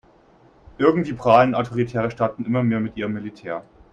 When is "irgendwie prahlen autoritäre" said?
0.79-2.09